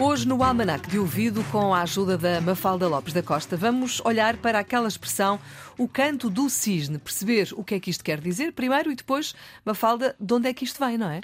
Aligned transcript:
Hoje, 0.00 0.28
no 0.28 0.44
Almanac 0.44 0.88
de 0.88 0.96
Ouvido, 0.96 1.42
com 1.50 1.74
a 1.74 1.82
ajuda 1.82 2.16
da 2.16 2.40
Mafalda 2.40 2.86
Lopes 2.86 3.12
da 3.12 3.20
Costa, 3.20 3.56
vamos 3.56 4.00
olhar 4.04 4.36
para 4.36 4.60
aquela 4.60 4.86
expressão, 4.86 5.40
o 5.76 5.88
canto 5.88 6.30
do 6.30 6.48
cisne, 6.48 6.98
perceber 6.98 7.48
o 7.56 7.64
que 7.64 7.74
é 7.74 7.80
que 7.80 7.90
isto 7.90 8.04
quer 8.04 8.20
dizer 8.20 8.52
primeiro 8.52 8.92
e 8.92 8.94
depois, 8.94 9.34
Mafalda, 9.64 10.14
de 10.20 10.32
onde 10.32 10.48
é 10.48 10.54
que 10.54 10.62
isto 10.62 10.78
vem, 10.78 10.96
não 10.96 11.10
é? 11.10 11.20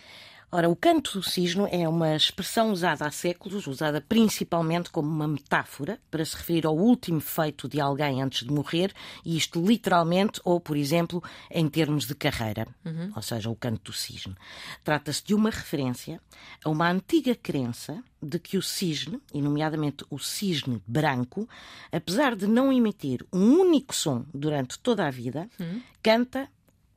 Ora, 0.57 0.71
o 0.71 0.77
canto 0.77 1.19
do 1.19 1.23
cisne 1.25 1.67
é 1.73 1.89
uma 1.89 2.15
expressão 2.15 2.71
usada 2.71 3.05
há 3.05 3.11
séculos, 3.11 3.67
usada 3.67 4.01
principalmente 4.01 4.89
como 4.89 5.11
uma 5.11 5.27
metáfora 5.27 5.99
para 6.09 6.25
se 6.25 6.37
referir 6.37 6.65
ao 6.65 6.77
último 6.77 7.19
feito 7.19 7.69
de 7.69 7.81
alguém 7.81 8.23
antes 8.23 8.47
de 8.47 8.53
morrer, 8.53 8.93
e 9.25 9.37
isto 9.37 9.61
literalmente, 9.61 10.41
ou, 10.45 10.61
por 10.61 10.77
exemplo, 10.77 11.21
em 11.51 11.69
termos 11.69 12.07
de 12.07 12.15
carreira, 12.15 12.69
uhum. 12.85 13.11
ou 13.17 13.21
seja, 13.21 13.51
o 13.51 13.57
canto 13.57 13.91
do 13.91 13.93
cisne. 13.93 14.37
Trata-se 14.85 15.25
de 15.25 15.35
uma 15.35 15.51
referência 15.51 16.21
a 16.65 16.71
uma 16.71 16.89
antiga 16.89 17.35
crença 17.35 18.01
de 18.23 18.39
que 18.39 18.57
o 18.57 18.63
cisne, 18.63 19.21
e 19.33 19.43
nomeadamente 19.43 20.05
o 20.09 20.21
cisne 20.21 20.81
branco, 20.87 21.49
apesar 21.91 22.37
de 22.37 22.47
não 22.47 22.73
emitir 22.73 23.27
um 23.33 23.59
único 23.59 23.93
som 23.93 24.25
durante 24.33 24.79
toda 24.79 25.05
a 25.05 25.11
vida, 25.11 25.51
uhum. 25.59 25.83
canta 26.01 26.49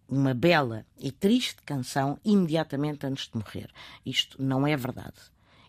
uma 0.07 0.33
bela 0.33 0.85
e 0.97 1.11
triste 1.11 1.61
canção 1.63 2.19
imediatamente 2.23 3.05
antes 3.05 3.27
de 3.29 3.37
morrer. 3.37 3.69
Isto 4.05 4.41
não 4.41 4.65
é 4.65 4.75
verdade. 4.75 5.17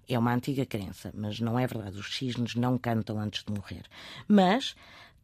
É 0.08 0.18
uma 0.18 0.32
antiga 0.32 0.64
crença, 0.64 1.12
mas 1.14 1.38
não 1.40 1.58
é 1.58 1.66
verdade. 1.66 1.98
Os 1.98 2.16
cisnes 2.16 2.54
não 2.54 2.78
cantam 2.78 3.18
antes 3.18 3.44
de 3.44 3.52
morrer. 3.52 3.84
Mas, 4.26 4.74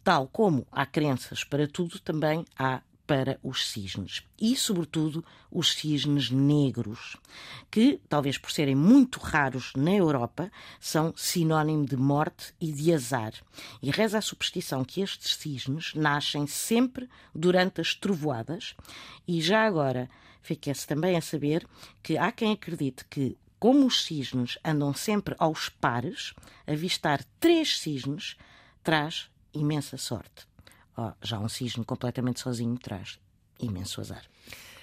tal 0.02 0.28
como 0.28 0.66
há 0.70 0.84
crenças 0.84 1.42
para 1.42 1.66
tudo, 1.66 1.98
também 2.00 2.44
há 2.58 2.82
para 3.06 3.38
os 3.42 3.70
cisnes 3.70 4.22
e, 4.40 4.56
sobretudo, 4.56 5.24
os 5.50 5.72
cisnes 5.72 6.30
negros, 6.30 7.16
que, 7.70 8.00
talvez 8.08 8.38
por 8.38 8.50
serem 8.50 8.74
muito 8.74 9.20
raros 9.20 9.72
na 9.76 9.92
Europa, 9.92 10.50
são 10.80 11.12
sinónimo 11.16 11.86
de 11.86 11.96
morte 11.96 12.54
e 12.60 12.72
de 12.72 12.92
azar. 12.92 13.32
E 13.82 13.90
reza 13.90 14.18
a 14.18 14.22
superstição 14.22 14.84
que 14.84 15.00
estes 15.00 15.36
cisnes 15.36 15.92
nascem 15.94 16.46
sempre 16.46 17.08
durante 17.34 17.80
as 17.80 17.94
trovoadas, 17.94 18.74
e 19.28 19.40
já 19.40 19.64
agora 19.64 20.08
fica-se 20.42 20.86
também 20.86 21.16
a 21.16 21.22
saber 21.22 21.66
que 22.02 22.18
há 22.18 22.30
quem 22.32 22.52
acredite 22.52 23.04
que 23.04 23.36
como 23.58 23.86
os 23.86 24.04
cisnes 24.04 24.58
andam 24.62 24.92
sempre 24.92 25.34
aos 25.38 25.70
pares, 25.70 26.34
avistar 26.66 27.24
três 27.40 27.78
cisnes 27.78 28.36
traz 28.82 29.30
imensa 29.54 29.96
sorte. 29.96 30.53
Oh, 30.96 31.12
já 31.22 31.38
um 31.38 31.48
cisne 31.48 31.84
completamente 31.84 32.40
sozinho 32.40 32.78
traz 32.78 33.18
imenso 33.60 34.00
azar. 34.00 34.22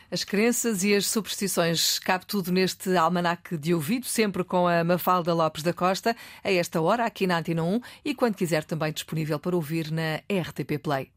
As 0.09 0.25
crenças 0.25 0.83
e 0.83 0.93
as 0.93 1.07
superstições, 1.07 1.97
cabe 1.97 2.25
tudo 2.25 2.51
neste 2.51 2.97
almanac 2.97 3.55
de 3.57 3.73
ouvido, 3.73 4.05
sempre 4.05 4.43
com 4.43 4.67
a 4.67 4.83
Mafalda 4.83 5.33
Lopes 5.33 5.63
da 5.63 5.71
Costa, 5.71 6.13
a 6.43 6.51
esta 6.51 6.81
hora, 6.81 7.05
aqui 7.05 7.25
na 7.25 7.37
Antena 7.37 7.63
1 7.63 7.79
e 8.03 8.13
quando 8.13 8.35
quiser 8.35 8.65
também 8.65 8.91
disponível 8.91 9.39
para 9.39 9.55
ouvir 9.55 9.89
na 9.89 10.17
RTP 10.29 10.77
Play. 10.83 11.09